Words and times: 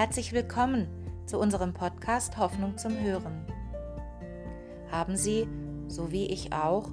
Herzlich 0.00 0.32
willkommen 0.32 0.88
zu 1.26 1.38
unserem 1.38 1.74
Podcast 1.74 2.38
Hoffnung 2.38 2.78
zum 2.78 2.98
Hören. 2.98 3.44
Haben 4.90 5.14
Sie, 5.14 5.46
so 5.88 6.10
wie 6.10 6.24
ich 6.28 6.54
auch, 6.54 6.88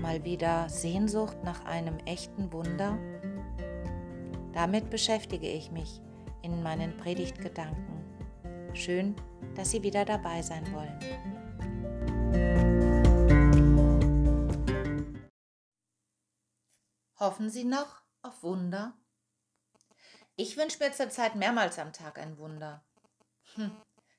mal 0.00 0.24
wieder 0.24 0.68
Sehnsucht 0.68 1.36
nach 1.42 1.64
einem 1.64 1.98
echten 2.06 2.52
Wunder? 2.52 2.96
Damit 4.52 4.90
beschäftige 4.90 5.48
ich 5.48 5.72
mich 5.72 6.00
in 6.42 6.62
meinen 6.62 6.96
Predigtgedanken. 6.98 8.04
Schön, 8.74 9.16
dass 9.56 9.72
Sie 9.72 9.82
wieder 9.82 10.04
dabei 10.04 10.40
sein 10.42 10.64
wollen. 10.72 11.00
Hoffen 17.18 17.50
Sie 17.50 17.64
noch 17.64 18.02
auf 18.22 18.44
Wunder? 18.44 18.94
Ich 20.36 20.56
wünsche 20.56 20.82
mir 20.82 20.92
zurzeit 20.92 21.34
mehrmals 21.34 21.78
am 21.78 21.92
Tag 21.92 22.18
ein 22.18 22.38
Wunder. 22.38 22.82
Hm. 23.54 23.70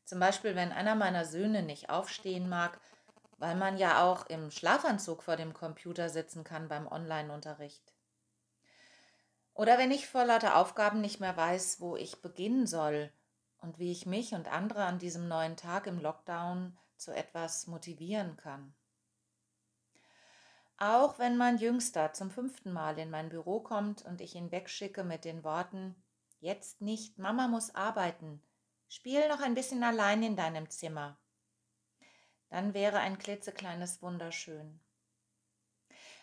Zum 0.06 0.20
Beispiel, 0.20 0.56
wenn 0.56 0.72
einer 0.72 0.96
meiner 0.96 1.26
Söhne 1.26 1.64
nicht 1.64 1.90
aufstehen 1.90 2.50
mag, 2.50 2.80
weil 3.38 3.56
man 3.56 3.78
ja 3.78 4.04
auch 4.04 4.28
im 4.28 4.52
Schlafanzug 4.52 5.24
vor 5.24 5.38
dem 5.38 5.54
Computer 5.54 6.10
sitzen 6.10 6.44
kann 6.44 6.68
beim 6.68 6.88
Online-Unterricht. 6.88 7.94
Oder 9.54 9.78
wenn 9.78 9.92
ich 9.92 10.08
vor 10.08 10.26
lauter 10.26 10.58
Aufgaben 10.58 11.02
nicht 11.02 11.20
mehr 11.20 11.36
weiß, 11.36 11.80
wo 11.80 11.96
ich 11.96 12.22
beginnen 12.22 12.68
soll 12.68 13.12
und 13.62 13.80
wie 13.80 13.92
ich 13.92 14.06
mich 14.06 14.34
und 14.34 14.52
andere 14.52 14.86
an 14.86 15.00
diesem 15.00 15.28
neuen 15.28 15.58
Tag 15.58 15.88
im 15.88 16.00
Lockdown 16.00 16.78
zu 16.98 17.12
etwas 17.12 17.68
motivieren 17.68 18.38
kann. 18.38 18.74
Auch 20.78 21.20
wenn 21.20 21.38
mein 21.38 21.58
Jüngster 21.58 22.14
zum 22.14 22.32
fünften 22.32 22.74
Mal 22.74 22.98
in 23.00 23.10
mein 23.10 23.30
Büro 23.30 23.60
kommt 23.60 24.04
und 24.04 24.22
ich 24.22 24.36
ihn 24.36 24.52
wegschicke 24.52 25.04
mit 25.04 25.24
den 25.24 25.44
Worten, 25.44 25.96
Jetzt 26.44 26.82
nicht, 26.82 27.18
Mama 27.20 27.48
muss 27.48 27.74
arbeiten. 27.74 28.44
Spiel 28.90 29.30
noch 29.30 29.40
ein 29.40 29.54
bisschen 29.54 29.82
allein 29.82 30.22
in 30.24 30.36
deinem 30.36 30.70
Zimmer. 30.70 31.18
Dann 32.50 32.74
wäre 32.74 32.98
ein 32.98 33.18
klitzekleines 33.18 34.02
Wunder 34.02 34.34
schön. 34.34 34.82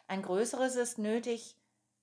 Ein 0.09 0.21
größeres 0.21 0.77
ist 0.77 0.99
nötig, 0.99 1.57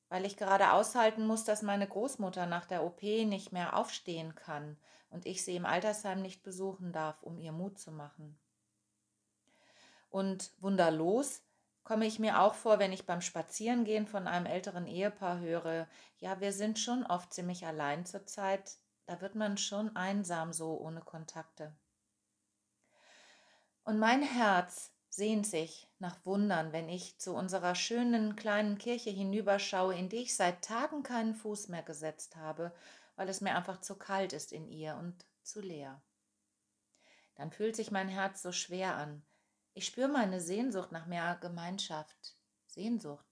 weil 0.09 0.25
ich 0.25 0.36
gerade 0.36 0.71
aushalten 0.71 1.27
muss, 1.27 1.43
dass 1.43 1.61
meine 1.61 1.88
Großmutter 1.88 2.47
nach 2.47 2.66
der 2.66 2.83
OP 2.83 3.03
nicht 3.03 3.52
mehr 3.52 3.77
aufstehen 3.77 4.33
kann 4.33 4.77
und 5.11 5.27
ich 5.27 5.45
sie 5.45 5.55
im 5.55 5.67
Altersheim 5.67 6.23
nicht 6.23 6.41
besuchen 6.41 6.93
darf, 6.93 7.21
um 7.21 7.38
ihr 7.38 7.52
Mut 7.52 7.77
zu 7.77 7.91
machen. 7.91 8.39
Und 10.09 10.53
wunderlos 10.58 11.43
komme 11.88 12.05
ich 12.05 12.19
mir 12.19 12.41
auch 12.41 12.53
vor, 12.53 12.80
wenn 12.80 12.91
ich 12.91 13.05
beim 13.05 13.21
Spazierengehen 13.21 14.07
von 14.07 14.27
einem 14.27 14.45
älteren 14.45 14.88
Ehepaar 14.88 15.39
höre, 15.39 15.88
ja, 16.17 16.41
wir 16.41 16.52
sind 16.52 16.80
schon 16.80 17.05
oft 17.05 17.33
ziemlich 17.33 17.66
allein 17.66 18.05
zur 18.05 18.25
Zeit, 18.25 18.77
da 19.05 19.21
wird 19.21 19.35
man 19.35 19.57
schon 19.57 19.95
einsam 19.95 20.52
so 20.52 20.77
ohne 20.81 20.99
Kontakte. 20.99 21.73
Und 23.85 23.99
mein 23.99 24.21
Herz 24.21 24.91
sehnt 25.08 25.47
sich 25.47 25.88
nach 25.97 26.25
Wundern, 26.25 26.73
wenn 26.73 26.89
ich 26.89 27.19
zu 27.19 27.33
unserer 27.33 27.73
schönen 27.73 28.35
kleinen 28.35 28.77
Kirche 28.77 29.11
hinüberschaue, 29.11 29.95
in 29.95 30.09
die 30.09 30.23
ich 30.23 30.35
seit 30.35 30.65
Tagen 30.65 31.03
keinen 31.03 31.35
Fuß 31.35 31.69
mehr 31.69 31.83
gesetzt 31.83 32.35
habe, 32.35 32.75
weil 33.15 33.30
es 33.30 33.39
mir 33.39 33.55
einfach 33.55 33.80
zu 33.80 33.97
kalt 33.97 34.33
ist 34.33 34.52
in 34.52 34.67
ihr 34.67 34.97
und 34.97 35.25
zu 35.41 35.61
leer. 35.61 36.02
Dann 37.35 37.49
fühlt 37.49 37.77
sich 37.77 37.91
mein 37.91 38.09
Herz 38.09 38.41
so 38.41 38.52
schwer 38.52 38.97
an, 38.97 39.23
ich 39.78 39.86
spüre 39.86 40.08
meine 40.08 40.42
Sehnsucht 40.42 40.92
nach 40.92 41.06
mehr 41.06 41.38
Gemeinschaft, 41.39 42.36
Sehnsucht 42.66 43.28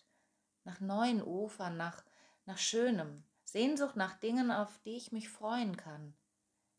nach 0.63 0.79
neuen 0.79 1.23
Ufern, 1.23 1.75
nach, 1.75 2.03
nach 2.45 2.59
Schönem, 2.59 3.23
Sehnsucht 3.43 3.95
nach 3.95 4.13
Dingen, 4.19 4.51
auf 4.51 4.77
die 4.85 4.95
ich 4.95 5.11
mich 5.11 5.27
freuen 5.27 5.75
kann. 5.75 6.15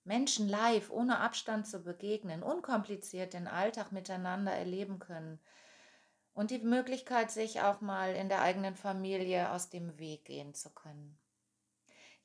Menschen 0.04 0.48
live, 0.48 0.90
ohne 0.90 1.18
Abstand 1.18 1.66
zu 1.66 1.82
begegnen, 1.82 2.44
unkompliziert 2.44 3.32
den 3.32 3.48
Alltag 3.48 3.90
miteinander 3.90 4.52
erleben 4.52 5.00
können 5.00 5.40
und 6.32 6.52
die 6.52 6.58
Möglichkeit, 6.58 7.32
sich 7.32 7.60
auch 7.62 7.80
mal 7.80 8.14
in 8.14 8.28
der 8.28 8.42
eigenen 8.42 8.76
Familie 8.76 9.50
aus 9.50 9.68
dem 9.68 9.98
Weg 9.98 10.26
gehen 10.26 10.54
zu 10.54 10.70
können. 10.70 11.18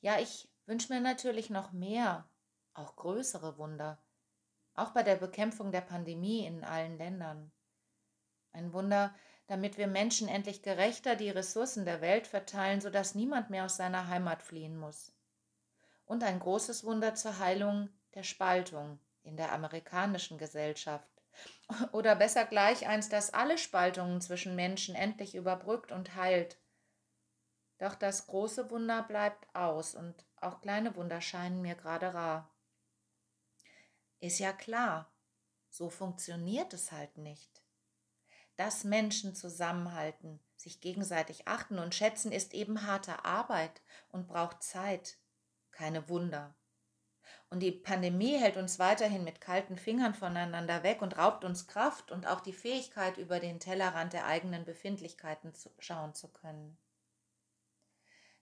Ja, 0.00 0.20
ich 0.20 0.48
wünsche 0.66 0.92
mir 0.92 1.00
natürlich 1.00 1.50
noch 1.50 1.72
mehr, 1.72 2.28
auch 2.72 2.94
größere 2.94 3.58
Wunder, 3.58 4.00
auch 4.74 4.90
bei 4.90 5.02
der 5.02 5.16
Bekämpfung 5.16 5.72
der 5.72 5.80
Pandemie 5.80 6.46
in 6.46 6.64
allen 6.64 6.98
Ländern. 6.98 7.52
Ein 8.52 8.72
Wunder, 8.72 9.14
damit 9.46 9.78
wir 9.78 9.86
Menschen 9.86 10.28
endlich 10.28 10.62
gerechter 10.62 11.16
die 11.16 11.30
Ressourcen 11.30 11.84
der 11.84 12.00
Welt 12.00 12.26
verteilen, 12.26 12.80
sodass 12.80 13.14
niemand 13.14 13.50
mehr 13.50 13.64
aus 13.64 13.76
seiner 13.76 14.08
Heimat 14.08 14.42
fliehen 14.42 14.78
muss. 14.78 15.12
Und 16.06 16.24
ein 16.24 16.38
großes 16.38 16.84
Wunder 16.84 17.14
zur 17.14 17.38
Heilung 17.38 17.88
der 18.14 18.22
Spaltung 18.22 18.98
in 19.22 19.36
der 19.36 19.52
amerikanischen 19.52 20.38
Gesellschaft. 20.38 21.08
Oder 21.92 22.14
besser 22.14 22.44
gleich 22.44 22.86
eins, 22.86 23.08
das 23.08 23.32
alle 23.32 23.56
Spaltungen 23.56 24.20
zwischen 24.20 24.54
Menschen 24.54 24.94
endlich 24.94 25.34
überbrückt 25.34 25.92
und 25.92 26.14
heilt. 26.14 26.58
Doch 27.78 27.94
das 27.94 28.26
große 28.26 28.70
Wunder 28.70 29.02
bleibt 29.02 29.54
aus 29.54 29.94
und 29.94 30.14
auch 30.40 30.60
kleine 30.60 30.94
Wunder 30.94 31.20
scheinen 31.20 31.62
mir 31.62 31.74
gerade 31.74 32.14
rar. 32.14 32.50
Ist 34.22 34.38
ja 34.38 34.52
klar, 34.52 35.12
so 35.68 35.90
funktioniert 35.90 36.72
es 36.74 36.92
halt 36.92 37.18
nicht. 37.18 37.60
Dass 38.54 38.84
Menschen 38.84 39.34
zusammenhalten, 39.34 40.38
sich 40.54 40.80
gegenseitig 40.80 41.48
achten 41.48 41.80
und 41.80 41.92
schätzen, 41.92 42.30
ist 42.30 42.54
eben 42.54 42.86
harte 42.86 43.24
Arbeit 43.24 43.82
und 44.10 44.28
braucht 44.28 44.62
Zeit, 44.62 45.18
keine 45.72 46.08
Wunder. 46.08 46.54
Und 47.50 47.64
die 47.64 47.72
Pandemie 47.72 48.38
hält 48.38 48.56
uns 48.56 48.78
weiterhin 48.78 49.24
mit 49.24 49.40
kalten 49.40 49.76
Fingern 49.76 50.14
voneinander 50.14 50.84
weg 50.84 51.02
und 51.02 51.18
raubt 51.18 51.44
uns 51.44 51.66
Kraft 51.66 52.12
und 52.12 52.24
auch 52.28 52.42
die 52.42 52.52
Fähigkeit, 52.52 53.16
über 53.16 53.40
den 53.40 53.58
Tellerrand 53.58 54.12
der 54.12 54.26
eigenen 54.26 54.64
Befindlichkeiten 54.64 55.52
zu 55.52 55.68
schauen 55.80 56.14
zu 56.14 56.28
können. 56.28 56.78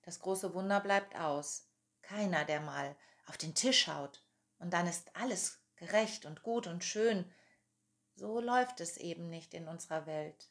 Das 0.03 0.21
große 0.21 0.53
Wunder 0.53 0.81
bleibt 0.81 1.17
aus. 1.17 1.71
Keiner, 2.03 2.45
der 2.45 2.61
mal 2.61 2.95
auf 3.25 3.39
den 3.39 3.55
Tisch 3.55 3.85
schaut, 3.85 4.23
und 4.59 4.75
dann 4.75 4.87
ist 4.87 5.17
alles 5.17 5.60
gerecht 5.81 6.27
und 6.27 6.43
gut 6.43 6.67
und 6.67 6.85
schön. 6.85 7.25
So 8.15 8.41
läuft 8.41 8.81
es 8.81 8.99
eben 8.99 9.31
nicht 9.31 9.55
in 9.55 9.67
unserer 9.67 10.07
Welt. 10.07 10.51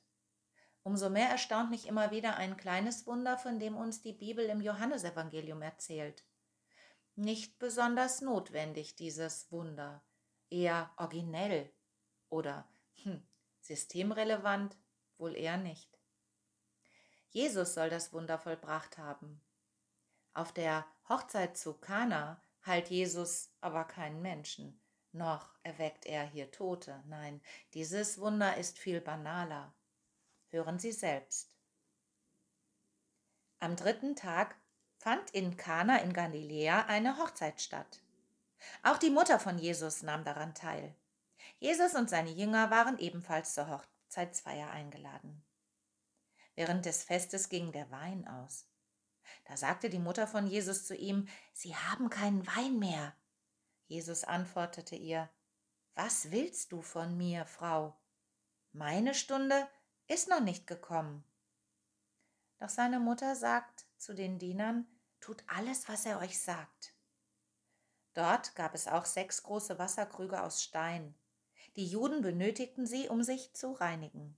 Umso 0.82 1.10
mehr 1.10 1.30
erstaunt 1.30 1.70
mich 1.70 1.88
immer 1.88 2.10
wieder 2.10 2.36
ein 2.38 2.58
kleines 2.58 3.06
Wunder, 3.06 3.38
von 3.38 3.60
dem 3.60 3.78
uns 3.78 4.02
die 4.02 4.14
Bibel 4.14 4.46
im 4.46 4.60
Johannesevangelium 4.60 5.62
erzählt. 5.62 6.26
Nicht 7.16 7.60
besonders 7.60 8.22
notwendig 8.22 8.96
dieses 8.96 9.52
Wunder, 9.52 10.04
eher 10.50 10.90
originell 10.98 11.72
oder 12.30 12.68
hm, 13.04 13.22
systemrelevant 13.60 14.76
wohl 15.18 15.36
eher 15.36 15.58
nicht. 15.58 16.00
Jesus 17.30 17.76
soll 17.76 17.90
das 17.92 18.14
Wunder 18.14 18.40
vollbracht 18.40 18.98
haben. 18.98 19.42
Auf 20.34 20.52
der 20.54 20.88
Hochzeit 21.08 21.56
zu 21.56 21.74
Kana 21.76 22.42
heilt 22.66 22.90
Jesus 22.90 23.52
aber 23.62 23.84
keinen 23.84 24.22
Menschen 24.22 24.82
noch 25.12 25.54
erweckt 25.64 26.06
er 26.06 26.24
hier 26.24 26.52
Tote. 26.52 27.04
Nein, 27.08 27.42
dieses 27.74 28.20
Wunder 28.20 28.58
ist 28.58 28.78
viel 28.78 29.02
banaler. 29.02 29.74
Hören 30.50 30.80
Sie 30.80 30.92
selbst. 30.92 31.56
Am 33.60 33.76
dritten 33.76 34.16
Tag 34.16 34.56
fand 34.98 35.32
in 35.32 35.58
Kana 35.58 35.98
in 35.98 36.14
Galiläa 36.14 36.86
eine 36.86 37.18
Hochzeit 37.18 37.62
statt. 37.62 38.02
Auch 38.84 38.98
die 38.98 39.10
Mutter 39.10 39.40
von 39.40 39.58
Jesus 39.58 40.04
nahm 40.04 40.24
daran 40.24 40.54
teil. 40.54 40.96
Jesus 41.60 41.96
und 41.96 42.10
seine 42.10 42.32
Jünger 42.32 42.72
waren 42.72 42.98
ebenfalls 43.00 43.54
zur 43.54 43.70
Hochzeitsfeier 43.70 44.70
eingeladen. 44.72 45.44
Während 46.56 46.86
des 46.86 47.04
Festes 47.04 47.50
ging 47.50 47.72
der 47.72 47.90
Wein 47.92 48.28
aus. 48.28 48.66
Da 49.46 49.58
sagte 49.58 49.90
die 49.90 50.00
Mutter 50.00 50.28
von 50.28 50.48
Jesus 50.48 50.86
zu 50.86 50.96
ihm, 50.96 51.28
Sie 51.54 51.76
haben 51.76 52.10
keinen 52.10 52.46
Wein 52.48 52.80
mehr. 52.80 53.16
Jesus 53.90 54.24
antwortete 54.24 54.96
ihr, 54.96 55.30
Was 55.96 56.30
willst 56.30 56.72
du 56.72 56.84
von 56.84 57.18
mir, 57.18 57.46
Frau? 57.48 58.00
Meine 58.72 59.16
Stunde 59.16 59.68
ist 60.08 60.30
noch 60.30 60.42
nicht 60.42 60.68
gekommen. 60.68 61.24
Doch 62.60 62.70
seine 62.70 63.00
Mutter 63.00 63.36
sagt 63.36 63.88
zu 63.98 64.14
den 64.14 64.38
Dienern, 64.38 64.86
Tut 65.20 65.44
alles, 65.48 65.90
was 65.90 66.06
er 66.06 66.20
euch 66.20 66.40
sagt. 66.40 66.94
Dort 68.14 68.56
gab 68.56 68.76
es 68.76 68.88
auch 68.88 69.06
sechs 69.06 69.44
große 69.44 69.80
Wasserkrüge 69.80 70.42
aus 70.42 70.64
Stein. 70.64 71.16
Die 71.76 71.88
Juden 71.88 72.22
benötigten 72.22 72.86
sie, 72.86 73.10
um 73.10 73.24
sich 73.24 73.54
zu 73.54 73.72
reinigen. 73.74 74.38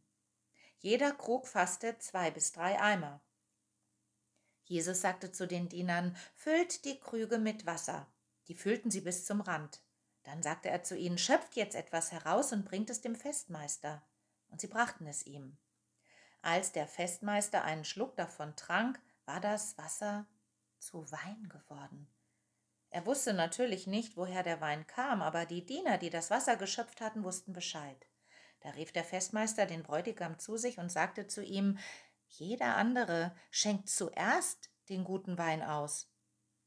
Jeder 0.80 1.12
Krug 1.12 1.46
fasste 1.46 2.00
zwei 2.00 2.32
bis 2.32 2.54
drei 2.54 2.80
Eimer. 2.80 3.22
Jesus 4.64 5.02
sagte 5.02 5.32
zu 5.32 5.46
den 5.46 5.68
Dienern, 5.68 6.16
füllt 6.36 6.86
die 6.86 7.00
Krüge 7.00 7.38
mit 7.38 7.66
Wasser. 7.66 8.12
Die 8.52 8.58
füllten 8.58 8.92
sie 8.92 9.00
bis 9.00 9.24
zum 9.24 9.40
Rand. 9.40 9.82
Dann 10.24 10.44
sagte 10.44 10.70
er 10.70 10.84
zu 10.84 10.98
ihnen, 10.98 11.18
schöpft 11.18 11.56
jetzt 11.56 11.74
etwas 11.74 12.12
heraus 12.12 12.52
und 12.52 12.66
bringt 12.66 12.90
es 12.90 13.00
dem 13.00 13.16
Festmeister. 13.16 14.04
Und 14.50 14.60
sie 14.60 14.68
brachten 14.68 15.08
es 15.08 15.26
ihm. 15.26 15.58
Als 16.42 16.74
der 16.74 16.86
Festmeister 16.86 17.64
einen 17.64 17.86
Schluck 17.86 18.18
davon 18.18 18.58
trank, 18.58 19.00
war 19.24 19.40
das 19.40 19.78
Wasser 19.78 20.28
zu 20.80 21.10
Wein 21.14 21.48
geworden. 21.48 22.10
Er 22.90 23.06
wusste 23.06 23.32
natürlich 23.32 23.88
nicht, 23.88 24.18
woher 24.18 24.44
der 24.44 24.60
Wein 24.60 24.86
kam, 24.86 25.22
aber 25.22 25.46
die 25.46 25.66
Diener, 25.66 25.98
die 25.98 26.10
das 26.10 26.30
Wasser 26.30 26.58
geschöpft 26.58 27.00
hatten, 27.00 27.24
wussten 27.24 27.54
Bescheid. 27.54 28.06
Da 28.60 28.72
rief 28.72 28.92
der 28.92 29.06
Festmeister 29.06 29.66
den 29.66 29.82
Bräutigam 29.82 30.40
zu 30.40 30.58
sich 30.58 30.78
und 30.78 30.92
sagte 30.92 31.26
zu 31.26 31.42
ihm 31.42 31.78
Jeder 32.28 32.76
andere 32.76 33.34
schenkt 33.50 33.88
zuerst 33.88 34.72
den 34.90 35.06
guten 35.06 35.38
Wein 35.38 35.64
aus. 35.64 36.11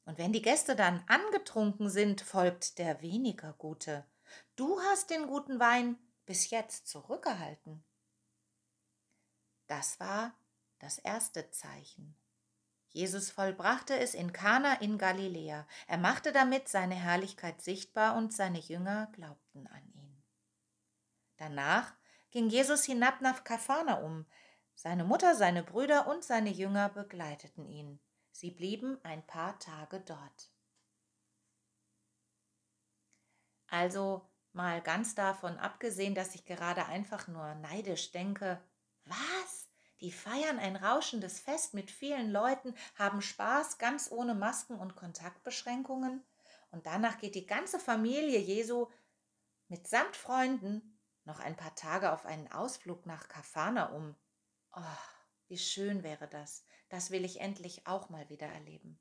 Und 0.05 0.19
wenn 0.19 0.33
die 0.33 0.43
Gäste 0.43 0.77
dann 0.77 1.03
angetrunken 1.07 1.89
sind, 1.89 2.21
folgt 2.21 2.79
der 2.79 3.01
weniger 3.01 3.55
gute. 3.55 4.07
Du 4.57 4.81
hast 4.81 5.11
den 5.11 5.27
guten 5.27 5.59
Wein 5.59 5.97
bis 6.27 6.51
jetzt 6.51 6.89
zurückgehalten. 6.89 7.85
Das 9.67 9.99
war 10.01 10.35
das 10.79 10.99
erste 10.99 11.51
Zeichen. 11.51 12.17
Jesus 12.91 13.31
vollbrachte 13.31 13.99
es 13.99 14.15
in 14.15 14.33
Kana 14.33 14.75
in 14.75 14.99
Galiläa. 14.99 15.67
Er 15.89 15.99
machte 15.99 16.33
damit 16.33 16.69
seine 16.69 16.95
Herrlichkeit 16.95 17.61
sichtbar 17.61 18.17
und 18.17 18.33
seine 18.33 18.61
Jünger 18.61 19.09
glaubten 19.13 19.67
an 19.67 19.91
ihn. 19.95 20.23
Danach 21.37 21.93
ging 22.31 22.49
Jesus 22.49 22.85
hinab 22.85 23.21
nach 23.21 23.43
Kapharnaum. 23.43 24.27
Seine 24.77 25.05
Mutter, 25.05 25.35
seine 25.35 25.65
Brüder 25.65 26.07
und 26.07 26.23
seine 26.23 26.51
Jünger 26.51 26.89
begleiteten 26.89 27.67
ihn. 27.67 27.99
Sie 28.35 28.51
blieben 28.51 28.99
ein 29.05 29.25
paar 29.25 29.61
Tage 29.61 30.01
dort. 30.01 30.51
Also 33.69 34.29
mal 34.53 34.83
ganz 34.83 35.15
davon 35.15 35.57
abgesehen, 35.57 36.17
dass 36.17 36.35
ich 36.35 36.45
gerade 36.45 36.87
einfach 36.87 37.29
nur 37.29 37.55
neidisch 37.55 38.11
denke, 38.11 38.61
was? 39.05 39.69
Die 40.01 40.11
feiern 40.11 40.59
ein 40.59 40.75
rauschendes 40.75 41.39
Fest 41.39 41.75
mit 41.75 41.93
vielen 41.93 42.33
Leuten, 42.33 42.75
haben 42.97 43.23
Spaß 43.23 43.79
ganz 43.79 44.11
ohne 44.11 44.35
Masken 44.35 44.81
und 44.81 44.97
Kontaktbeschränkungen. 44.97 46.25
Und 46.73 46.87
danach 46.87 47.19
geht 47.19 47.37
die 47.37 47.47
ganze 47.47 47.79
Familie 47.79 48.41
Jesu 48.41 48.89
mitsamt 49.69 50.17
Freunden 50.17 50.99
noch 51.23 51.39
ein 51.39 51.57
paar 51.57 51.77
Tage 51.77 52.13
auf 52.13 52.27
einen 52.27 52.51
Ausflug 52.51 53.07
nach 53.07 53.29
Kafana 53.29 53.91
um. 53.93 54.17
Oh, 54.73 54.83
wie 55.47 55.57
schön 55.57 56.03
wäre 56.03 56.27
das. 56.27 56.67
Das 56.89 57.11
will 57.11 57.25
ich 57.25 57.41
endlich 57.41 57.87
auch 57.87 58.11
mal 58.11 58.29
wieder 58.29 58.47
erleben. 58.47 58.99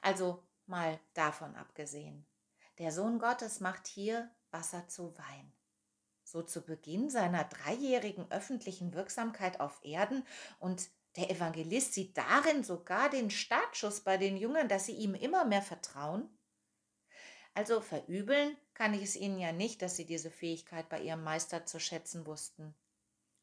Also 0.00 0.42
mal 0.66 1.00
davon 1.14 1.54
abgesehen. 1.56 2.26
Der 2.78 2.92
Sohn 2.92 3.18
Gottes 3.18 3.60
macht 3.60 3.86
hier 3.86 4.30
Wasser 4.50 4.86
zu 4.88 5.16
Wein 5.16 5.52
so 6.26 6.42
zu 6.42 6.60
Beginn 6.62 7.08
seiner 7.08 7.44
dreijährigen 7.44 8.30
öffentlichen 8.30 8.92
Wirksamkeit 8.94 9.60
auf 9.60 9.78
Erden 9.84 10.26
und 10.58 10.88
der 11.14 11.30
Evangelist 11.30 11.94
sieht 11.94 12.18
darin 12.18 12.64
sogar 12.64 13.08
den 13.08 13.30
Startschuss 13.30 14.00
bei 14.00 14.16
den 14.16 14.36
Jüngern, 14.36 14.68
dass 14.68 14.86
sie 14.86 14.96
ihm 14.96 15.14
immer 15.14 15.44
mehr 15.44 15.62
vertrauen? 15.62 16.28
Also 17.54 17.80
verübeln 17.80 18.56
kann 18.74 18.92
ich 18.92 19.02
es 19.02 19.16
ihnen 19.16 19.38
ja 19.38 19.52
nicht, 19.52 19.80
dass 19.80 19.96
sie 19.96 20.04
diese 20.04 20.30
Fähigkeit 20.30 20.88
bei 20.90 21.00
ihrem 21.00 21.22
Meister 21.22 21.64
zu 21.64 21.78
schätzen 21.78 22.26
wussten. 22.26 22.74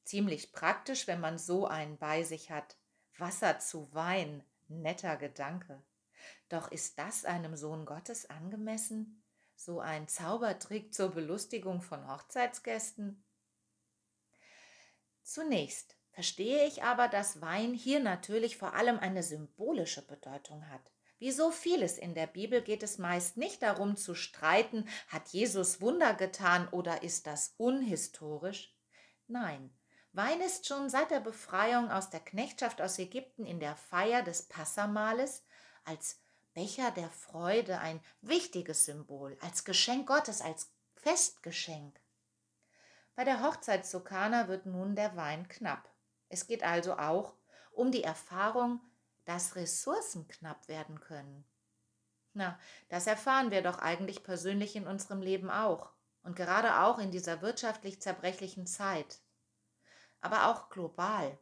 Ziemlich 0.03 0.51
praktisch, 0.51 1.07
wenn 1.07 1.21
man 1.21 1.39
so 1.39 1.65
einen 1.65 1.97
bei 1.97 2.23
sich 2.23 2.51
hat. 2.51 2.75
Wasser 3.17 3.59
zu 3.59 3.93
Wein, 3.93 4.43
netter 4.67 5.17
Gedanke. 5.17 5.81
Doch 6.49 6.71
ist 6.71 6.99
das 6.99 7.25
einem 7.25 7.55
Sohn 7.55 7.85
Gottes 7.85 8.29
angemessen? 8.29 9.23
so 9.55 9.79
ein 9.79 10.07
Zaubertrick 10.07 10.93
zur 10.93 11.09
Belustigung 11.09 11.81
von 11.81 12.07
Hochzeitsgästen? 12.11 13.23
Zunächst 15.21 15.95
verstehe 16.11 16.67
ich 16.67 16.83
aber, 16.83 17.07
dass 17.07 17.41
Wein 17.41 17.73
hier 17.73 17.99
natürlich 17.99 18.57
vor 18.57 18.73
allem 18.73 18.99
eine 18.99 19.23
symbolische 19.23 20.05
Bedeutung 20.05 20.69
hat. 20.69 20.91
Wie 21.17 21.31
so 21.31 21.51
vieles 21.51 21.97
in 21.97 22.13
der 22.13 22.27
Bibel 22.27 22.61
geht 22.61 22.83
es 22.83 22.97
meist 22.97 23.37
nicht 23.37 23.63
darum 23.63 23.95
zu 23.95 24.13
streiten, 24.13 24.85
hat 25.07 25.29
Jesus 25.29 25.79
Wunder 25.79 26.13
getan 26.13 26.67
oder 26.69 27.03
ist 27.03 27.25
das 27.27 27.53
unhistorisch? 27.57 28.75
Nein, 29.27 29.73
Wein 30.15 30.41
ist 30.41 30.67
schon 30.67 30.91
seit 30.91 31.09
der 31.09 31.19
Befreiung 31.19 31.89
aus 31.89 32.11
der 32.11 32.19
Knechtschaft 32.19 32.81
aus 32.81 32.99
Ägypten 32.99 33.47
in 33.47 33.59
der 33.59 33.75
Feier 33.75 34.21
des 34.21 34.43
Passamales 34.43 35.43
als 35.85 36.19
Becher 36.53 36.91
der 36.91 37.09
Freude 37.09 37.79
ein 37.79 37.99
wichtiges 38.21 38.85
Symbol, 38.85 39.35
als 39.41 39.63
Geschenk 39.65 40.07
Gottes, 40.07 40.41
als 40.41 40.71
Festgeschenk. 40.93 41.99
Bei 43.15 43.23
der 43.23 43.41
Hochzeit 43.41 43.87
zu 43.87 44.01
Kana 44.01 44.47
wird 44.47 44.67
nun 44.67 44.95
der 44.95 45.15
Wein 45.15 45.47
knapp. 45.47 45.89
Es 46.29 46.45
geht 46.45 46.63
also 46.63 46.97
auch 46.97 47.33
um 47.71 47.91
die 47.91 48.03
Erfahrung, 48.03 48.81
dass 49.25 49.55
Ressourcen 49.55 50.27
knapp 50.27 50.67
werden 50.67 50.99
können. 50.99 51.43
Na, 52.33 52.59
das 52.89 53.07
erfahren 53.07 53.49
wir 53.49 53.63
doch 53.63 53.79
eigentlich 53.79 54.23
persönlich 54.23 54.75
in 54.75 54.85
unserem 54.85 55.23
Leben 55.23 55.49
auch 55.49 55.91
und 56.21 56.35
gerade 56.35 56.81
auch 56.81 56.99
in 56.99 57.09
dieser 57.09 57.41
wirtschaftlich 57.41 57.99
zerbrechlichen 57.99 58.67
Zeit, 58.67 59.22
aber 60.23 60.47
auch 60.47 60.69
global. 60.69 61.37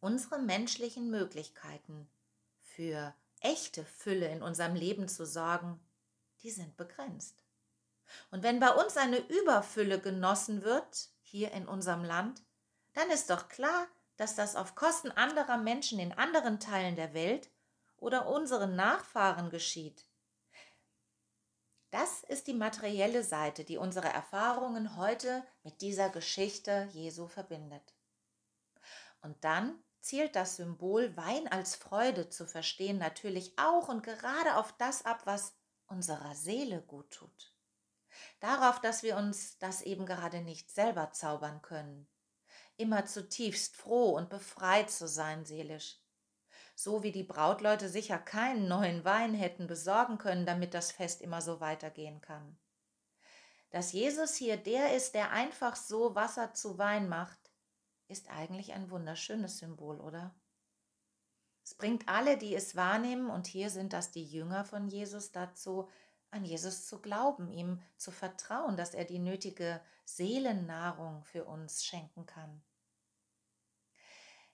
Unsere 0.00 0.38
menschlichen 0.38 1.10
Möglichkeiten 1.10 2.08
für 2.60 3.14
echte 3.40 3.84
Fülle 3.84 4.28
in 4.28 4.42
unserem 4.42 4.74
Leben 4.74 5.08
zu 5.08 5.24
sorgen, 5.24 5.80
die 6.42 6.50
sind 6.50 6.76
begrenzt. 6.76 7.42
Und 8.30 8.42
wenn 8.42 8.60
bei 8.60 8.70
uns 8.72 8.96
eine 8.96 9.18
Überfülle 9.18 10.00
genossen 10.00 10.62
wird, 10.62 11.10
hier 11.22 11.52
in 11.52 11.66
unserem 11.66 12.04
Land, 12.04 12.42
dann 12.94 13.10
ist 13.10 13.30
doch 13.30 13.48
klar, 13.48 13.86
dass 14.16 14.34
das 14.34 14.56
auf 14.56 14.74
Kosten 14.74 15.10
anderer 15.10 15.58
Menschen 15.58 15.98
in 15.98 16.12
anderen 16.12 16.60
Teilen 16.60 16.96
der 16.96 17.14
Welt 17.14 17.50
oder 17.96 18.28
unseren 18.28 18.76
Nachfahren 18.76 19.50
geschieht. 19.50 20.05
Das 21.90 22.24
ist 22.24 22.46
die 22.46 22.54
materielle 22.54 23.22
Seite, 23.22 23.64
die 23.64 23.78
unsere 23.78 24.08
Erfahrungen 24.08 24.96
heute 24.96 25.46
mit 25.62 25.80
dieser 25.80 26.10
Geschichte 26.10 26.88
Jesu 26.92 27.28
verbindet. 27.28 27.94
Und 29.22 29.44
dann 29.44 29.82
zielt 30.00 30.36
das 30.36 30.56
Symbol 30.56 31.16
Wein 31.16 31.48
als 31.48 31.74
Freude 31.74 32.28
zu 32.28 32.46
verstehen 32.46 32.98
natürlich 32.98 33.58
auch 33.58 33.88
und 33.88 34.02
gerade 34.02 34.56
auf 34.56 34.72
das 34.78 35.04
ab, 35.04 35.22
was 35.24 35.54
unserer 35.86 36.34
Seele 36.34 36.82
gut 36.82 37.10
tut. 37.10 37.52
Darauf, 38.40 38.80
dass 38.80 39.02
wir 39.02 39.16
uns 39.16 39.58
das 39.58 39.82
eben 39.82 40.06
gerade 40.06 40.42
nicht 40.42 40.70
selber 40.70 41.10
zaubern 41.12 41.62
können. 41.62 42.08
Immer 42.76 43.06
zutiefst 43.06 43.76
froh 43.76 44.10
und 44.10 44.28
befreit 44.28 44.90
zu 44.90 45.08
sein 45.08 45.44
seelisch. 45.44 45.98
So 46.78 47.02
wie 47.02 47.10
die 47.10 47.22
Brautleute 47.22 47.88
sicher 47.88 48.18
keinen 48.18 48.68
neuen 48.68 49.02
Wein 49.06 49.32
hätten 49.32 49.66
besorgen 49.66 50.18
können, 50.18 50.44
damit 50.44 50.74
das 50.74 50.92
Fest 50.92 51.22
immer 51.22 51.40
so 51.40 51.58
weitergehen 51.58 52.20
kann. 52.20 52.58
Dass 53.70 53.92
Jesus 53.92 54.36
hier 54.36 54.58
der 54.58 54.94
ist, 54.94 55.14
der 55.14 55.30
einfach 55.32 55.74
so 55.74 56.14
Wasser 56.14 56.52
zu 56.52 56.76
Wein 56.76 57.08
macht, 57.08 57.40
ist 58.08 58.28
eigentlich 58.28 58.74
ein 58.74 58.90
wunderschönes 58.90 59.58
Symbol, 59.58 59.98
oder? 60.00 60.34
Es 61.64 61.74
bringt 61.74 62.08
alle, 62.08 62.36
die 62.36 62.54
es 62.54 62.76
wahrnehmen, 62.76 63.30
und 63.30 63.46
hier 63.46 63.70
sind 63.70 63.94
das 63.94 64.10
die 64.10 64.24
Jünger 64.24 64.66
von 64.66 64.86
Jesus, 64.86 65.32
dazu, 65.32 65.88
an 66.30 66.44
Jesus 66.44 66.86
zu 66.86 67.00
glauben, 67.00 67.50
ihm 67.50 67.82
zu 67.96 68.10
vertrauen, 68.10 68.76
dass 68.76 68.92
er 68.92 69.06
die 69.06 69.18
nötige 69.18 69.80
Seelennahrung 70.04 71.24
für 71.24 71.46
uns 71.46 71.84
schenken 71.84 72.26
kann. 72.26 72.62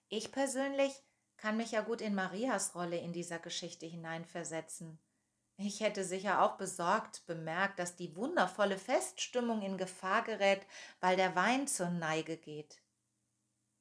Ich 0.09 0.31
persönlich 0.31 1.02
kann 1.43 1.57
mich 1.57 1.73
ja 1.73 1.81
gut 1.81 2.01
in 2.01 2.15
Marias 2.15 2.77
Rolle 2.77 2.97
in 2.99 3.13
dieser 3.13 3.41
Geschichte 3.41 3.85
hineinversetzen. 3.85 5.01
Ich 5.57 5.81
hätte 5.81 6.05
sicher 6.05 6.41
auch 6.41 6.57
besorgt 6.57 7.27
bemerkt, 7.27 7.81
dass 7.81 7.97
die 7.97 8.15
wundervolle 8.15 8.79
Feststimmung 8.79 9.61
in 9.63 9.77
Gefahr 9.77 10.23
gerät, 10.23 10.65
weil 11.01 11.17
der 11.17 11.35
Wein 11.35 11.67
zur 11.67 11.91
Neige 11.91 12.37
geht. 12.37 12.81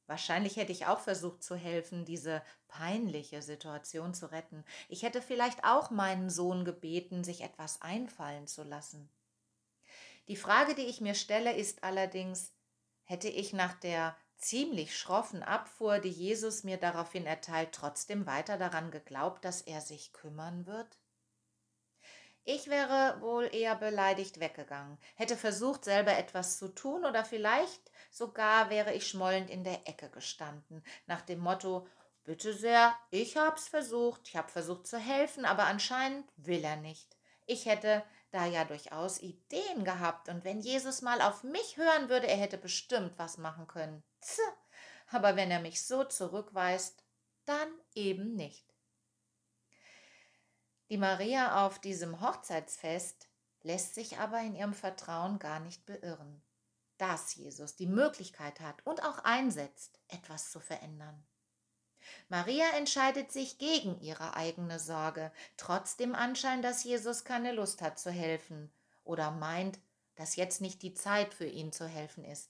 Wahrscheinlich 0.08 0.58
hätte 0.58 0.72
ich 0.72 0.88
auch 0.88 1.00
versucht 1.00 1.44
zu 1.44 1.56
helfen, 1.56 2.04
diese 2.04 2.42
peinliche 2.68 3.44
Situation 3.44 4.16
zu 4.16 4.32
retten. 4.32 4.66
Ich 4.90 5.04
hätte 5.04 5.22
vielleicht 5.22 5.64
auch 5.64 5.92
meinen 5.92 6.32
Sohn 6.32 6.66
gebeten, 6.66 7.24
sich 7.24 7.42
etwas 7.42 7.80
einfallen 7.84 8.48
zu 8.48 8.64
lassen. 8.64 9.08
Die 10.28 10.36
Frage, 10.36 10.74
die 10.74 10.88
ich 10.88 11.00
mir 11.00 11.14
stelle, 11.14 11.56
ist 11.56 11.84
allerdings, 11.84 12.56
hätte 13.04 13.30
ich 13.30 13.54
nach 13.54 13.74
der 13.76 14.18
ziemlich 14.42 14.98
schroffen 14.98 15.44
Abfuhr, 15.44 16.00
die 16.00 16.10
Jesus 16.10 16.64
mir 16.64 16.78
daraufhin 16.78 17.26
erteilt, 17.26 17.72
trotzdem 17.72 18.26
weiter 18.26 18.58
daran 18.58 18.92
geglaubt, 18.92 19.46
dass 19.46 19.62
er 19.62 19.82
sich 19.82 20.14
kümmern 20.14 20.66
wird? 20.66 20.98
Ich 22.44 22.68
wäre 22.68 23.22
wohl 23.22 23.54
eher 23.54 23.76
beleidigt 23.76 24.40
weggegangen, 24.40 24.98
hätte 25.16 25.38
versucht, 25.38 25.86
selber 25.86 26.18
etwas 26.18 26.58
zu 26.58 26.70
tun 26.70 27.06
oder 27.06 27.24
vielleicht 27.24 27.92
sogar 28.10 28.70
wäre 28.72 28.94
ich 28.94 29.08
schmollend 29.08 29.50
in 29.50 29.64
der 29.64 29.88
Ecke 29.88 30.10
gestanden, 30.10 30.84
nach 31.06 31.22
dem 31.22 31.40
Motto 31.40 31.88
Bitte 32.24 32.54
sehr, 32.54 32.96
ich 33.10 33.36
hab's 33.36 33.68
versucht, 33.68 34.28
ich 34.28 34.36
hab 34.36 34.52
versucht 34.52 34.86
zu 34.86 35.00
helfen, 35.00 35.44
aber 35.44 35.64
anscheinend 35.64 36.30
will 36.38 36.64
er 36.64 36.76
nicht. 36.76 37.18
Ich 37.48 37.66
hätte 37.66 38.04
da 38.32 38.46
ja 38.46 38.64
durchaus 38.66 39.22
Ideen 39.22 39.84
gehabt, 39.84 40.30
und 40.30 40.44
wenn 40.44 40.62
Jesus 40.62 41.02
mal 41.02 41.22
auf 41.22 41.44
mich 41.44 41.78
hören 41.78 42.10
würde, 42.10 42.28
er 42.28 42.38
hätte 42.38 42.58
bestimmt 42.58 43.18
was 43.18 43.38
machen 43.38 43.68
können. 43.68 44.04
Tch, 44.22 44.40
aber 45.12 45.36
wenn 45.36 45.52
er 45.52 45.60
mich 45.60 45.86
so 45.86 46.04
zurückweist, 46.04 47.04
dann 47.46 47.70
eben 47.94 48.36
nicht. 48.36 48.66
Die 50.90 50.98
Maria 50.98 51.66
auf 51.66 51.80
diesem 51.80 52.22
Hochzeitsfest 52.22 53.30
lässt 53.64 53.96
sich 53.96 54.18
aber 54.20 54.42
in 54.42 54.56
ihrem 54.56 54.74
Vertrauen 54.74 55.40
gar 55.40 55.60
nicht 55.60 55.86
beirren, 55.86 56.42
dass 56.98 57.36
Jesus 57.36 57.76
die 57.76 57.88
Möglichkeit 57.88 58.60
hat 58.60 58.86
und 58.86 59.04
auch 59.04 59.20
einsetzt, 59.20 60.00
etwas 60.08 60.52
zu 60.52 60.60
verändern. 60.60 61.26
Maria 62.30 62.70
entscheidet 62.78 63.32
sich 63.32 63.58
gegen 63.58 64.00
ihre 64.02 64.36
eigene 64.36 64.80
Sorge, 64.80 65.32
trotz 65.58 65.98
dem 65.98 66.16
Anschein, 66.16 66.62
dass 66.62 66.84
Jesus 66.84 67.24
keine 67.24 67.52
Lust 67.52 67.82
hat 67.82 68.00
zu 68.00 68.12
helfen 68.12 68.72
oder 69.04 69.32
meint, 69.32 69.80
dass 70.16 70.36
jetzt 70.36 70.62
nicht 70.62 70.82
die 70.82 70.94
Zeit 70.94 71.34
für 71.34 71.48
ihn 71.48 71.72
zu 71.72 71.88
helfen 71.88 72.24
ist. 72.24 72.50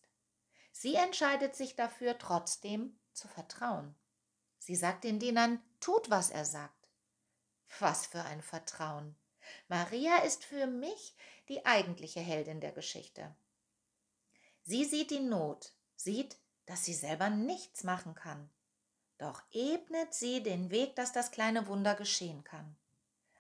Sie 0.72 0.96
entscheidet 0.96 1.56
sich 1.56 1.76
dafür, 1.76 2.18
trotzdem 2.18 2.98
zu 3.14 3.28
vertrauen. 3.28 3.96
Sie 4.58 4.76
sagt 4.76 5.04
den 5.04 5.20
Dienern, 5.20 5.60
tut, 5.80 6.10
was 6.10 6.30
er 6.30 6.46
sagt. 6.46 6.90
Was 7.80 8.06
für 8.06 8.24
ein 8.24 8.42
Vertrauen. 8.42 9.16
Maria 9.68 10.18
ist 10.18 10.44
für 10.44 10.68
mich 10.68 11.16
die 11.50 11.66
eigentliche 11.66 12.20
Heldin 12.20 12.62
der 12.62 12.72
Geschichte. 12.72 13.36
Sie 14.64 14.86
sieht 14.86 15.12
die 15.12 15.20
Not, 15.20 15.74
sieht, 15.96 16.38
dass 16.66 16.86
sie 16.86 16.94
selber 16.94 17.30
nichts 17.30 17.84
machen 17.84 18.16
kann. 18.16 18.50
Doch 19.22 19.44
ebnet 19.52 20.16
sie 20.16 20.42
den 20.42 20.72
Weg, 20.72 20.96
dass 20.96 21.12
das 21.12 21.30
kleine 21.30 21.68
Wunder 21.68 21.94
geschehen 21.94 22.44
kann. 22.44 22.76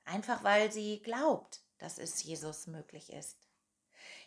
Einfach 0.05 0.43
weil 0.43 0.71
sie 0.71 1.01
glaubt, 1.01 1.61
dass 1.79 1.97
es 1.97 2.21
Jesus 2.21 2.67
möglich 2.67 3.11
ist. 3.11 3.47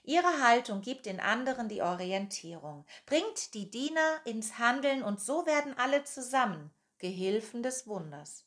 Ihre 0.02 0.42
Haltung 0.42 0.80
gibt 0.80 1.06
den 1.06 1.20
anderen 1.20 1.68
die 1.68 1.80
Orientierung, 1.80 2.84
bringt 3.06 3.54
die 3.54 3.70
Diener 3.70 4.20
ins 4.24 4.58
Handeln 4.58 5.04
und 5.04 5.20
so 5.20 5.46
werden 5.46 5.78
alle 5.78 6.02
zusammen 6.02 6.74
Gehilfen 6.98 7.62
des 7.62 7.86
Wunders. 7.86 8.44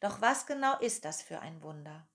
Doch 0.00 0.20
was 0.20 0.46
genau 0.46 0.80
ist 0.80 1.04
das 1.04 1.22
für 1.22 1.38
ein 1.38 1.62
Wunder? 1.62 2.08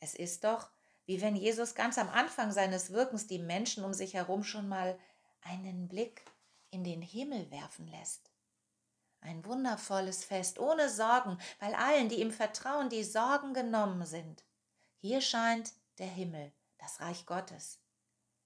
Es 0.00 0.14
ist 0.14 0.44
doch, 0.44 0.68
wie 1.06 1.22
wenn 1.22 1.34
Jesus 1.34 1.74
ganz 1.74 1.96
am 1.96 2.10
Anfang 2.10 2.52
seines 2.52 2.92
Wirkens 2.92 3.26
die 3.26 3.38
Menschen 3.38 3.84
um 3.84 3.94
sich 3.94 4.12
herum 4.12 4.44
schon 4.44 4.68
mal 4.68 4.98
einen 5.40 5.88
Blick 5.88 6.26
in 6.70 6.84
den 6.84 7.00
Himmel 7.00 7.50
werfen 7.50 7.86
lässt. 7.86 8.33
Ein 9.24 9.42
wundervolles 9.46 10.22
Fest, 10.22 10.58
ohne 10.58 10.90
Sorgen, 10.90 11.38
weil 11.58 11.74
allen, 11.74 12.10
die 12.10 12.20
im 12.20 12.30
Vertrauen 12.30 12.90
die 12.90 13.02
Sorgen 13.02 13.54
genommen 13.54 14.04
sind. 14.04 14.44
Hier 14.98 15.22
scheint 15.22 15.72
der 15.96 16.08
Himmel, 16.08 16.52
das 16.76 17.00
Reich 17.00 17.24
Gottes, 17.24 17.80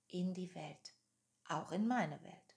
in 0.06 0.34
die 0.34 0.54
Welt, 0.54 0.94
auch 1.48 1.72
in 1.72 1.88
meine 1.88 2.22
Welt. 2.22 2.56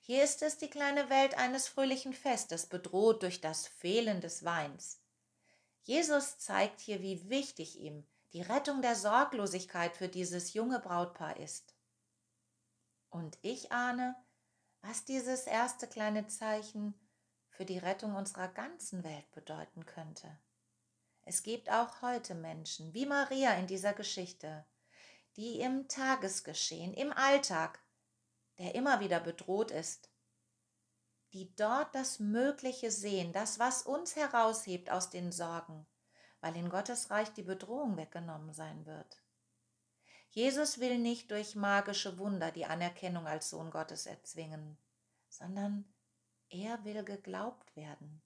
Hier 0.00 0.24
ist 0.24 0.40
es 0.40 0.56
die 0.56 0.70
kleine 0.70 1.10
Welt 1.10 1.36
eines 1.36 1.68
fröhlichen 1.68 2.14
Festes, 2.14 2.66
bedroht 2.66 3.22
durch 3.22 3.42
das 3.42 3.66
Fehlen 3.66 4.22
des 4.22 4.42
Weins. 4.42 5.02
Jesus 5.82 6.38
zeigt 6.38 6.80
hier, 6.80 7.02
wie 7.02 7.28
wichtig 7.28 7.78
ihm 7.78 8.06
die 8.32 8.40
Rettung 8.40 8.80
der 8.80 8.94
Sorglosigkeit 8.94 9.94
für 9.98 10.08
dieses 10.08 10.54
junge 10.54 10.80
Brautpaar 10.80 11.36
ist. 11.36 11.74
Und 13.10 13.36
ich 13.42 13.70
ahne, 13.70 14.16
was 14.80 15.04
dieses 15.04 15.42
erste 15.42 15.86
kleine 15.86 16.26
Zeichen 16.26 16.94
für 17.60 17.66
die 17.66 17.76
Rettung 17.76 18.14
unserer 18.14 18.48
ganzen 18.48 19.04
Welt 19.04 19.30
bedeuten 19.32 19.84
könnte. 19.84 20.38
Es 21.24 21.42
gibt 21.42 21.70
auch 21.70 22.00
heute 22.00 22.34
Menschen, 22.34 22.94
wie 22.94 23.04
Maria 23.04 23.52
in 23.52 23.66
dieser 23.66 23.92
Geschichte, 23.92 24.64
die 25.36 25.60
im 25.60 25.86
Tagesgeschehen, 25.86 26.94
im 26.94 27.12
Alltag, 27.12 27.78
der 28.56 28.74
immer 28.74 29.00
wieder 29.00 29.20
bedroht 29.20 29.72
ist, 29.72 30.08
die 31.34 31.54
dort 31.54 31.94
das 31.94 32.18
Mögliche 32.18 32.90
sehen, 32.90 33.30
das, 33.34 33.58
was 33.58 33.82
uns 33.82 34.16
heraushebt 34.16 34.88
aus 34.88 35.10
den 35.10 35.30
Sorgen, 35.30 35.86
weil 36.40 36.56
in 36.56 36.70
Gottes 36.70 37.10
Reich 37.10 37.28
die 37.34 37.42
Bedrohung 37.42 37.98
weggenommen 37.98 38.54
sein 38.54 38.86
wird. 38.86 39.22
Jesus 40.30 40.80
will 40.80 40.96
nicht 40.96 41.30
durch 41.30 41.56
magische 41.56 42.16
Wunder 42.16 42.52
die 42.52 42.64
Anerkennung 42.64 43.26
als 43.26 43.50
Sohn 43.50 43.70
Gottes 43.70 44.06
erzwingen, 44.06 44.78
sondern 45.28 45.84
er 46.50 46.84
will 46.84 47.04
geglaubt 47.04 47.74
werden. 47.76 48.22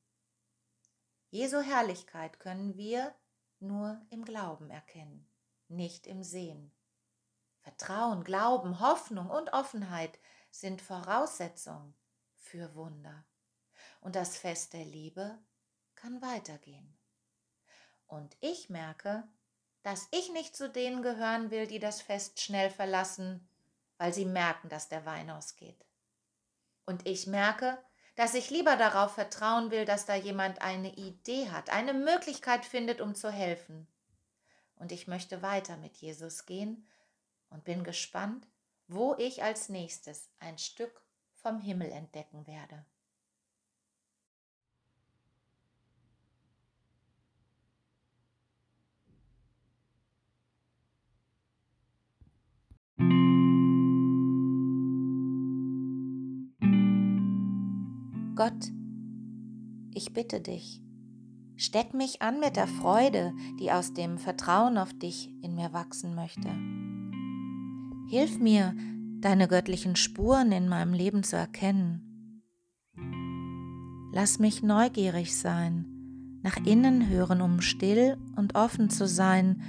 Jesu 1.30 1.60
Herrlichkeit 1.60 2.40
können 2.40 2.76
wir 2.76 3.14
nur 3.60 4.00
im 4.10 4.24
Glauben 4.24 4.70
erkennen, 4.70 5.28
nicht 5.68 6.06
im 6.06 6.22
Sehen. 6.22 6.72
Vertrauen, 7.60 8.24
Glauben, 8.24 8.80
Hoffnung 8.80 9.30
und 9.30 9.52
Offenheit 9.52 10.18
sind 10.50 10.82
Voraussetzungen 10.82 11.94
für 12.34 12.74
Wunder. 12.74 13.24
Und 14.00 14.16
das 14.16 14.36
Fest 14.36 14.74
der 14.74 14.84
Liebe 14.84 15.38
kann 15.94 16.20
weitergehen. 16.20 16.96
Und 18.06 18.36
ich 18.40 18.68
merke, 18.68 19.26
dass 19.82 20.08
ich 20.12 20.30
nicht 20.32 20.54
zu 20.54 20.70
denen 20.70 21.02
gehören 21.02 21.50
will, 21.50 21.66
die 21.66 21.78
das 21.78 22.00
Fest 22.00 22.40
schnell 22.40 22.70
verlassen, 22.70 23.48
weil 23.96 24.12
sie 24.12 24.24
merken, 24.24 24.68
dass 24.68 24.88
der 24.88 25.04
Wein 25.04 25.30
ausgeht. 25.30 25.84
Und 26.86 27.06
ich 27.06 27.26
merke, 27.26 27.82
dass 28.16 28.34
ich 28.34 28.50
lieber 28.50 28.76
darauf 28.76 29.14
vertrauen 29.14 29.70
will, 29.70 29.84
dass 29.84 30.06
da 30.06 30.14
jemand 30.14 30.62
eine 30.62 30.94
Idee 30.94 31.50
hat, 31.50 31.70
eine 31.70 31.94
Möglichkeit 31.94 32.64
findet, 32.64 33.00
um 33.00 33.14
zu 33.14 33.30
helfen. 33.30 33.88
Und 34.76 34.92
ich 34.92 35.06
möchte 35.06 35.42
weiter 35.42 35.76
mit 35.76 35.96
Jesus 35.96 36.46
gehen 36.46 36.86
und 37.50 37.64
bin 37.64 37.84
gespannt, 37.84 38.46
wo 38.86 39.14
ich 39.18 39.42
als 39.42 39.68
nächstes 39.68 40.30
ein 40.38 40.58
Stück 40.58 41.02
vom 41.34 41.60
Himmel 41.60 41.90
entdecken 41.90 42.46
werde. 42.46 42.84
Gott, 58.36 58.72
ich 59.92 60.12
bitte 60.12 60.40
dich, 60.40 60.82
steck 61.54 61.94
mich 61.94 62.20
an 62.20 62.40
mit 62.40 62.56
der 62.56 62.66
Freude, 62.66 63.32
die 63.60 63.70
aus 63.70 63.92
dem 63.92 64.18
Vertrauen 64.18 64.76
auf 64.76 64.92
dich 64.92 65.30
in 65.40 65.54
mir 65.54 65.72
wachsen 65.72 66.16
möchte. 66.16 66.48
Hilf 68.10 68.40
mir, 68.40 68.74
deine 69.20 69.46
göttlichen 69.46 69.94
Spuren 69.94 70.50
in 70.50 70.68
meinem 70.68 70.94
Leben 70.94 71.22
zu 71.22 71.36
erkennen. 71.36 72.42
Lass 74.12 74.40
mich 74.40 74.64
neugierig 74.64 75.36
sein, 75.36 76.40
nach 76.42 76.56
innen 76.66 77.08
hören, 77.08 77.40
um 77.40 77.60
still 77.60 78.16
und 78.34 78.56
offen 78.56 78.90
zu 78.90 79.06
sein, 79.06 79.62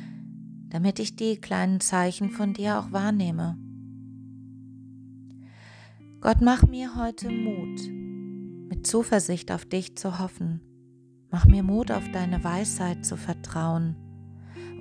damit 0.69 0.97
ich 0.97 1.15
die 1.15 1.37
kleinen 1.37 1.81
Zeichen 1.81 2.31
von 2.31 2.53
dir 2.53 2.79
auch 2.79 2.91
wahrnehme. 2.91 3.59
Gott, 6.19 6.41
mach 6.41 6.63
mir 6.63 6.95
heute 6.95 7.29
Mut, 7.29 8.04
mit 8.67 8.87
Zuversicht 8.87 9.51
auf 9.51 9.65
dich 9.65 9.97
zu 9.97 10.19
hoffen. 10.19 10.61
Mach 11.31 11.45
mir 11.45 11.63
Mut, 11.63 11.91
auf 11.91 12.09
deine 12.11 12.43
Weisheit 12.43 13.05
zu 13.05 13.17
vertrauen 13.17 13.95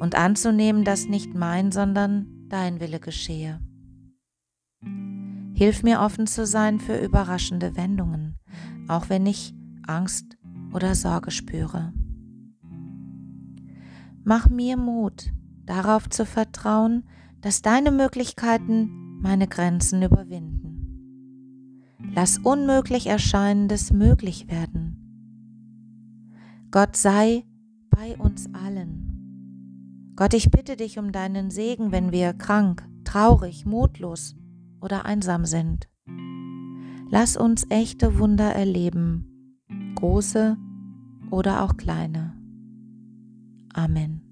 und 0.00 0.14
anzunehmen, 0.14 0.84
dass 0.84 1.06
nicht 1.06 1.34
mein, 1.34 1.72
sondern 1.72 2.26
dein 2.48 2.80
Wille 2.80 3.00
geschehe. 3.00 3.60
Hilf 5.54 5.82
mir 5.82 6.00
offen 6.00 6.26
zu 6.26 6.46
sein 6.46 6.80
für 6.80 6.96
überraschende 6.96 7.76
Wendungen, 7.76 8.36
auch 8.88 9.08
wenn 9.08 9.26
ich 9.26 9.54
Angst 9.86 10.36
oder 10.72 10.94
Sorge 10.94 11.30
spüre. 11.30 11.92
Mach 14.24 14.48
mir 14.48 14.76
Mut, 14.76 15.32
darauf 15.64 16.08
zu 16.08 16.26
vertrauen, 16.26 17.04
dass 17.40 17.62
deine 17.62 17.90
Möglichkeiten 17.90 19.20
meine 19.20 19.46
Grenzen 19.46 20.02
überwinden. 20.02 20.63
Lass 22.14 22.38
unmöglich 22.38 23.08
Erscheinendes 23.08 23.92
möglich 23.92 24.48
werden. 24.48 25.00
Gott 26.70 26.96
sei 26.96 27.44
bei 27.90 28.16
uns 28.16 28.48
allen. 28.54 30.12
Gott, 30.16 30.32
ich 30.32 30.50
bitte 30.50 30.76
dich 30.76 30.98
um 30.98 31.10
deinen 31.10 31.50
Segen, 31.50 31.90
wenn 31.90 32.12
wir 32.12 32.32
krank, 32.32 32.88
traurig, 33.02 33.66
mutlos 33.66 34.36
oder 34.80 35.04
einsam 35.04 35.44
sind. 35.44 35.88
Lass 37.10 37.36
uns 37.36 37.66
echte 37.68 38.18
Wunder 38.18 38.54
erleben, 38.54 39.58
große 39.96 40.56
oder 41.30 41.62
auch 41.62 41.76
kleine. 41.76 42.32
Amen. 43.72 44.23